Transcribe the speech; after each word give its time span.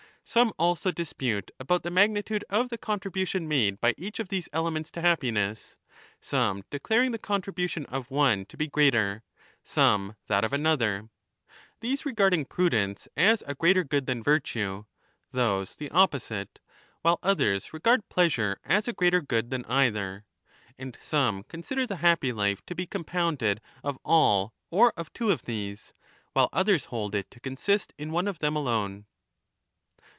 Some 0.23 0.53
also 0.57 0.91
dispute 0.91 1.51
about 1.59 1.83
the 1.83 1.91
magnitude 1.91 2.45
of 2.49 2.69
the 2.69 2.77
contribution 2.77 3.49
made 3.49 3.81
by 3.81 3.93
each 3.97 4.17
of 4.17 4.29
these 4.29 4.47
elements 4.53 4.89
to 4.91 5.01
happiness, 5.01 5.75
some 6.21 6.63
declaring 6.69 7.11
the 7.11 7.19
contribution 7.19 7.85
of 7.87 8.09
one 8.09 8.45
to 8.45 8.55
be 8.55 8.67
greater, 8.67 9.23
some 9.63 10.15
that 10.27 10.45
of 10.45 10.53
another,— 10.53 11.09
these 11.81 12.05
regarding 12.05 12.45
prudence 12.45 13.09
as 13.17 13.43
a 13.45 13.55
greater 13.55 13.83
good 13.83 14.05
than 14.05 14.23
yir^ji 14.23 14.83
e. 14.83 14.85
those 15.33 15.75
the 15.75 15.89
opposite, 15.91 16.59
while 17.01 17.19
others 17.21 17.73
regard. 17.73 18.07
p 18.07 18.13
leasure 18.21 18.57
as 18.63 18.87
a 18.87 18.93
greater 18.93 19.19
good 19.19 19.49
than 19.49 19.65
either: 19.65 20.23
and 20.77 20.97
some 21.01 21.43
consider 21.43 21.85
the 21.85 21.97
happy 21.97 22.31
life 22.31 22.65
to 22.67 22.75
be 22.75 22.85
compounded 22.87 23.59
of 23.83 23.99
all 24.05 24.53
or 24.69 24.93
of 24.95 25.11
two 25.11 25.29
of 25.29 25.43
these, 25.43 25.91
5 26.27 26.29
while 26.33 26.49
others 26.53 26.85
hold 26.85 27.15
it 27.15 27.29
to 27.31 27.41
consist 27.41 27.91
in 27.97 28.11
one 28.11 28.29
of 28.29 28.39
them 28.39 28.55
alone. 28.55 29.05